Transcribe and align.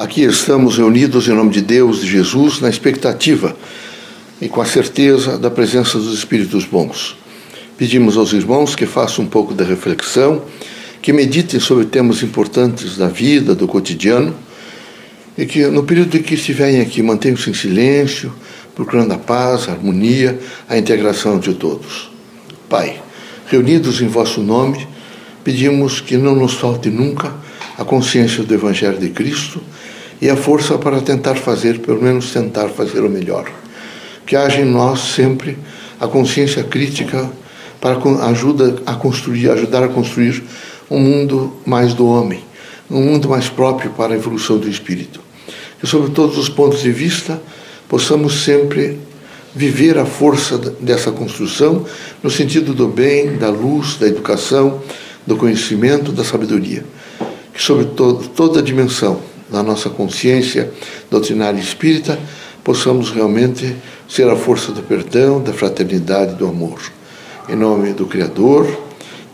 Aqui 0.00 0.22
estamos 0.22 0.78
reunidos 0.78 1.28
em 1.28 1.34
nome 1.34 1.50
de 1.50 1.60
Deus, 1.60 2.00
de 2.00 2.10
Jesus, 2.10 2.58
na 2.58 2.70
expectativa 2.70 3.54
e 4.40 4.48
com 4.48 4.62
a 4.62 4.64
certeza 4.64 5.36
da 5.36 5.50
presença 5.50 5.98
dos 5.98 6.14
Espíritos 6.14 6.64
bons. 6.64 7.18
Pedimos 7.76 8.16
aos 8.16 8.32
irmãos 8.32 8.74
que 8.74 8.86
façam 8.86 9.26
um 9.26 9.28
pouco 9.28 9.52
de 9.52 9.62
reflexão, 9.62 10.42
que 11.02 11.12
meditem 11.12 11.60
sobre 11.60 11.84
temas 11.84 12.22
importantes 12.22 12.96
da 12.96 13.08
vida, 13.08 13.54
do 13.54 13.68
cotidiano, 13.68 14.34
e 15.36 15.44
que 15.44 15.66
no 15.66 15.82
período 15.82 16.16
em 16.16 16.22
que 16.22 16.32
estiverem 16.32 16.80
aqui 16.80 17.02
mantenham-se 17.02 17.50
em 17.50 17.54
silêncio, 17.54 18.32
procurando 18.74 19.12
a 19.12 19.18
paz, 19.18 19.68
a 19.68 19.72
harmonia, 19.72 20.40
a 20.66 20.78
integração 20.78 21.38
de 21.38 21.52
todos. 21.52 22.10
Pai, 22.70 23.02
reunidos 23.48 24.00
em 24.00 24.08
vosso 24.08 24.40
nome, 24.40 24.88
pedimos 25.44 26.00
que 26.00 26.16
não 26.16 26.34
nos 26.34 26.54
falte 26.54 26.88
nunca 26.88 27.34
a 27.76 27.84
consciência 27.84 28.42
do 28.42 28.54
Evangelho 28.54 28.98
de 28.98 29.10
Cristo 29.10 29.60
e 30.20 30.28
a 30.28 30.36
força 30.36 30.76
para 30.76 31.00
tentar 31.00 31.36
fazer, 31.36 31.78
pelo 31.78 32.02
menos 32.02 32.32
tentar 32.32 32.68
fazer 32.68 33.00
o 33.00 33.08
melhor. 33.08 33.50
Que 34.26 34.36
haja 34.36 34.60
em 34.60 34.66
nós 34.66 35.00
sempre 35.14 35.56
a 35.98 36.06
consciência 36.06 36.62
crítica 36.62 37.30
para 37.80 37.96
ajuda 38.26 38.76
a 38.84 38.94
construir, 38.94 39.50
ajudar 39.50 39.82
a 39.82 39.88
construir 39.88 40.42
um 40.90 41.00
mundo 41.00 41.56
mais 41.64 41.94
do 41.94 42.06
homem, 42.06 42.44
um 42.90 43.00
mundo 43.00 43.28
mais 43.28 43.48
próprio 43.48 43.90
para 43.92 44.12
a 44.12 44.16
evolução 44.16 44.58
do 44.58 44.68
espírito. 44.68 45.20
Que 45.80 45.86
sobre 45.86 46.10
todos 46.10 46.36
os 46.36 46.48
pontos 46.48 46.82
de 46.82 46.92
vista 46.92 47.40
possamos 47.88 48.44
sempre 48.44 48.98
viver 49.54 49.98
a 49.98 50.04
força 50.04 50.58
dessa 50.58 51.10
construção 51.10 51.86
no 52.22 52.30
sentido 52.30 52.74
do 52.74 52.86
bem, 52.86 53.36
da 53.36 53.48
luz, 53.48 53.96
da 53.96 54.06
educação, 54.06 54.82
do 55.26 55.36
conhecimento, 55.36 56.12
da 56.12 56.22
sabedoria. 56.22 56.84
Que 57.54 57.62
sobre 57.62 57.86
toda 58.36 58.60
a 58.60 58.62
dimensão 58.62 59.29
na 59.50 59.62
nossa 59.62 59.90
consciência 59.90 60.72
doutrinária 61.10 61.58
espírita, 61.58 62.18
possamos 62.62 63.10
realmente 63.10 63.76
ser 64.08 64.28
a 64.28 64.36
força 64.36 64.72
do 64.72 64.82
perdão, 64.82 65.42
da 65.42 65.52
fraternidade 65.52 66.32
e 66.32 66.36
do 66.36 66.46
amor. 66.46 66.80
Em 67.48 67.56
nome 67.56 67.92
do 67.92 68.06
Criador, 68.06 68.66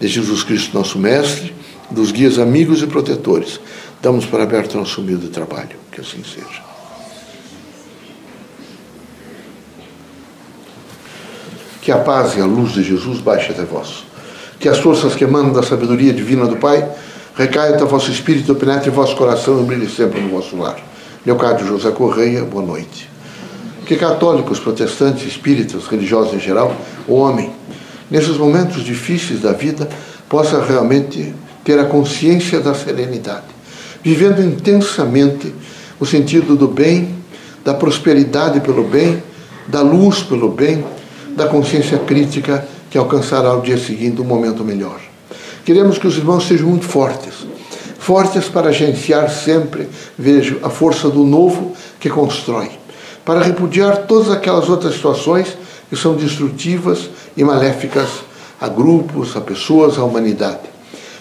de 0.00 0.08
Jesus 0.08 0.42
Cristo, 0.42 0.76
nosso 0.76 0.98
Mestre, 0.98 1.54
dos 1.90 2.10
guias 2.10 2.38
amigos 2.38 2.82
e 2.82 2.86
protetores, 2.86 3.60
damos 4.00 4.26
para 4.26 4.42
aberto 4.42 4.76
nosso 4.76 5.00
humilde 5.00 5.28
trabalho. 5.28 5.76
Que 5.92 6.00
assim 6.00 6.22
seja. 6.22 6.64
Que 11.80 11.92
a 11.92 11.98
paz 11.98 12.36
e 12.36 12.40
a 12.40 12.44
luz 12.44 12.72
de 12.72 12.82
Jesus 12.82 13.20
baixe 13.20 13.52
até 13.52 13.64
vós. 13.64 14.04
Que 14.58 14.68
as 14.68 14.78
forças 14.78 15.14
que 15.14 15.24
emanam 15.24 15.52
da 15.52 15.62
sabedoria 15.62 16.12
divina 16.12 16.46
do 16.46 16.56
Pai 16.56 16.86
Recaia 17.36 17.74
até 17.74 17.84
vosso 17.84 18.10
espírito, 18.10 18.54
penetre 18.54 18.88
vosso 18.88 19.14
coração 19.14 19.60
e 19.60 19.66
brilhe 19.66 19.90
sempre 19.90 20.18
no 20.22 20.30
vosso 20.30 20.56
lar. 20.56 20.78
Leocádio 21.26 21.66
José 21.66 21.90
Correia, 21.90 22.42
boa 22.44 22.64
noite. 22.64 23.10
Que 23.84 23.94
católicos, 23.94 24.58
protestantes, 24.58 25.26
espíritas, 25.26 25.86
religiosos 25.86 26.32
em 26.32 26.40
geral, 26.40 26.74
o 27.06 27.12
homem, 27.12 27.52
nesses 28.10 28.38
momentos 28.38 28.82
difíceis 28.82 29.42
da 29.42 29.52
vida, 29.52 29.86
possa 30.30 30.64
realmente 30.64 31.34
ter 31.62 31.78
a 31.78 31.84
consciência 31.84 32.58
da 32.58 32.72
serenidade, 32.72 33.44
vivendo 34.02 34.40
intensamente 34.40 35.52
o 36.00 36.06
sentido 36.06 36.56
do 36.56 36.66
bem, 36.66 37.16
da 37.62 37.74
prosperidade 37.74 38.60
pelo 38.60 38.84
bem, 38.84 39.22
da 39.68 39.82
luz 39.82 40.22
pelo 40.22 40.48
bem, 40.48 40.82
da 41.36 41.46
consciência 41.46 41.98
crítica 41.98 42.66
que 42.90 42.96
alcançará 42.96 43.54
o 43.54 43.60
dia 43.60 43.76
seguinte 43.76 44.22
um 44.22 44.24
momento 44.24 44.64
melhor. 44.64 45.05
Queremos 45.66 45.98
que 45.98 46.06
os 46.06 46.16
irmãos 46.16 46.46
sejam 46.46 46.68
muito 46.68 46.84
fortes. 46.84 47.44
Fortes 47.98 48.44
para 48.44 48.68
agenciar 48.68 49.28
sempre, 49.28 49.88
vejo, 50.16 50.60
a 50.62 50.70
força 50.70 51.10
do 51.10 51.24
novo 51.24 51.72
que 51.98 52.08
constrói. 52.08 52.70
Para 53.24 53.42
repudiar 53.42 54.06
todas 54.06 54.30
aquelas 54.30 54.68
outras 54.68 54.94
situações 54.94 55.58
que 55.90 55.96
são 55.96 56.14
destrutivas 56.14 57.10
e 57.36 57.42
maléficas 57.42 58.08
a 58.60 58.68
grupos, 58.68 59.36
a 59.36 59.40
pessoas, 59.40 59.98
à 59.98 60.04
humanidade. 60.04 60.60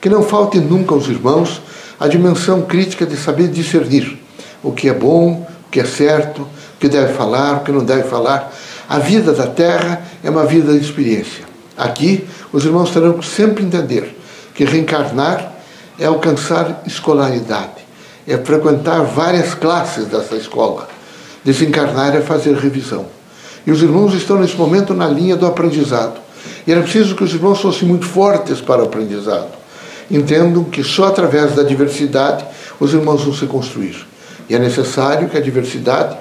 Que 0.00 0.08
não 0.08 0.22
falte 0.22 0.60
nunca 0.60 0.94
aos 0.94 1.08
irmãos 1.08 1.60
a 1.98 2.06
dimensão 2.06 2.62
crítica 2.62 3.04
de 3.04 3.16
saber 3.16 3.48
discernir 3.48 4.22
o 4.62 4.70
que 4.70 4.88
é 4.88 4.94
bom, 4.94 5.48
o 5.66 5.68
que 5.68 5.80
é 5.80 5.84
certo, 5.84 6.42
o 6.42 6.78
que 6.78 6.88
deve 6.88 7.12
falar, 7.12 7.56
o 7.56 7.60
que 7.64 7.72
não 7.72 7.84
deve 7.84 8.04
falar. 8.04 8.54
A 8.88 9.00
vida 9.00 9.32
da 9.32 9.48
terra 9.48 10.00
é 10.22 10.30
uma 10.30 10.46
vida 10.46 10.72
de 10.78 10.84
experiência. 10.84 11.44
Aqui, 11.76 12.24
os 12.52 12.64
irmãos 12.64 12.92
terão 12.92 13.14
que 13.14 13.26
sempre 13.26 13.64
entender 13.64 14.17
que 14.58 14.64
reencarnar 14.64 15.52
é 16.00 16.06
alcançar 16.06 16.82
escolaridade, 16.84 17.86
é 18.26 18.36
frequentar 18.38 19.04
várias 19.04 19.54
classes 19.54 20.06
dessa 20.06 20.34
escola. 20.34 20.88
Desencarnar 21.44 22.16
é 22.16 22.20
fazer 22.22 22.56
revisão. 22.56 23.06
E 23.64 23.70
os 23.70 23.80
irmãos 23.80 24.14
estão 24.14 24.40
nesse 24.40 24.56
momento 24.56 24.92
na 24.94 25.06
linha 25.06 25.36
do 25.36 25.46
aprendizado. 25.46 26.18
E 26.66 26.72
era 26.72 26.82
preciso 26.82 27.14
que 27.14 27.22
os 27.22 27.32
irmãos 27.32 27.60
fossem 27.60 27.86
muito 27.86 28.04
fortes 28.04 28.60
para 28.60 28.82
o 28.82 28.86
aprendizado. 28.86 29.46
Entendam 30.10 30.64
que 30.64 30.82
só 30.82 31.04
através 31.04 31.54
da 31.54 31.62
diversidade 31.62 32.44
os 32.80 32.92
irmãos 32.92 33.22
vão 33.22 33.32
se 33.32 33.46
construir. 33.46 34.08
E 34.48 34.56
é 34.56 34.58
necessário 34.58 35.28
que 35.28 35.38
a 35.38 35.40
diversidade 35.40 36.16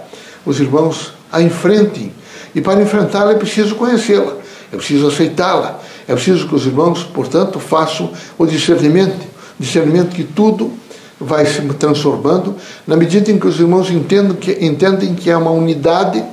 os 0.45 0.59
irmãos 0.59 1.11
a 1.31 1.41
enfrentem. 1.41 2.13
E 2.53 2.61
para 2.61 2.83
enfrentá-la 2.83 3.31
é 3.31 3.35
preciso 3.35 3.73
conhecê-la, 3.73 4.36
é 4.71 4.75
preciso 4.75 5.07
aceitá-la, 5.07 5.79
é 6.07 6.13
preciso 6.13 6.47
que 6.47 6.55
os 6.55 6.65
irmãos, 6.65 7.03
portanto, 7.03 7.59
façam 7.59 8.11
o 8.37 8.45
discernimento, 8.45 9.25
discernimento 9.59 10.15
que 10.15 10.23
tudo 10.23 10.71
vai 11.19 11.45
se 11.45 11.61
transformando 11.73 12.55
na 12.85 12.95
medida 12.95 13.31
em 13.31 13.39
que 13.39 13.47
os 13.47 13.59
irmãos 13.59 13.89
entendem 13.89 14.35
que, 14.35 14.65
entendem 14.65 15.15
que 15.15 15.29
é 15.29 15.37
uma 15.37 15.51
unidade 15.51 16.23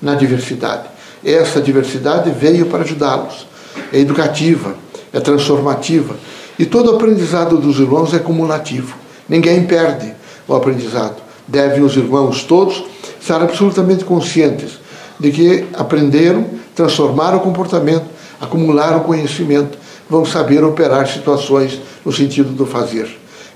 na 0.00 0.14
diversidade. 0.14 0.84
Essa 1.24 1.60
diversidade 1.60 2.30
veio 2.30 2.66
para 2.66 2.82
ajudá-los. 2.82 3.46
É 3.92 3.98
educativa, 3.98 4.74
é 5.12 5.20
transformativa. 5.20 6.16
E 6.58 6.64
todo 6.66 6.90
aprendizado 6.90 7.58
dos 7.58 7.78
irmãos 7.78 8.12
é 8.14 8.18
cumulativo. 8.18 8.96
Ninguém 9.28 9.64
perde 9.64 10.12
o 10.46 10.54
aprendizado. 10.54 11.16
Devem 11.48 11.82
os 11.82 11.96
irmãos 11.96 12.44
todos 12.44 12.84
estar 13.20 13.42
absolutamente 13.42 14.04
conscientes 14.04 14.78
de 15.18 15.30
que 15.30 15.64
aprenderam, 15.74 16.46
transformaram 16.76 17.38
o 17.38 17.40
comportamento 17.40 18.16
acumularam 18.40 19.00
conhecimento, 19.00 19.78
vão 20.08 20.24
saber 20.24 20.62
operar 20.62 21.06
situações 21.08 21.80
no 22.04 22.12
sentido 22.12 22.50
do 22.50 22.66
fazer. 22.66 23.08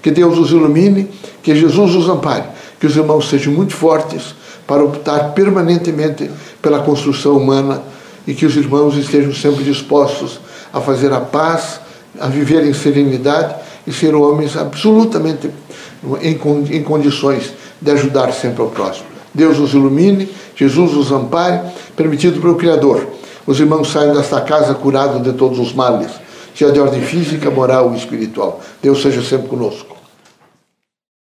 Que 0.03 0.11
Deus 0.11 0.39
os 0.39 0.51
ilumine, 0.51 1.09
que 1.43 1.55
Jesus 1.55 1.95
os 1.95 2.09
ampare, 2.09 2.45
que 2.79 2.87
os 2.87 2.97
irmãos 2.97 3.29
sejam 3.29 3.53
muito 3.53 3.75
fortes 3.75 4.35
para 4.67 4.83
optar 4.83 5.33
permanentemente 5.33 6.31
pela 6.63 6.81
construção 6.81 7.37
humana 7.37 7.83
e 8.27 8.35
que 8.35 8.47
os 8.47 8.57
irmãos 8.57 8.97
estejam 8.97 9.33
sempre 9.33 9.65
dispostos 9.65 10.41
a 10.73 10.81
fazer 10.81 11.13
a 11.13 11.21
paz, 11.21 11.81
a 12.19 12.27
viver 12.27 12.65
em 12.65 12.73
serenidade 12.73 13.55
e 13.87 13.93
ser 13.93 14.15
homens 14.15 14.57
absolutamente 14.57 15.51
em, 16.23 16.83
condições 16.83 17.53
de 17.81 17.91
ajudar 17.91 18.33
sempre 18.33 18.63
ao 18.63 18.69
próximo. 18.69 19.07
Deus 19.35 19.59
os 19.59 19.73
ilumine, 19.73 20.29
Jesus 20.57 20.95
os 20.97 21.13
ampare, 21.13 21.61
permitido 21.97 22.41
pelo 22.41 22.57
Criador 22.57 23.07
os 23.51 23.59
irmãos 23.59 23.91
saem 23.91 24.13
desta 24.13 24.41
casa 24.43 24.75
curados 24.75 25.23
de 25.23 25.33
todos 25.33 25.59
os 25.59 25.73
males, 25.73 26.13
seja 26.55 26.71
de 26.71 26.79
ordem 26.79 27.03
física, 27.03 27.51
moral 27.51 27.89
ou 27.89 27.95
espiritual. 27.97 28.61
Deus 28.81 29.03
seja 29.03 29.23
sempre 29.23 29.49
conosco. 29.49 29.90